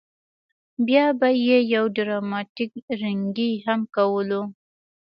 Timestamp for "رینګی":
2.99-3.51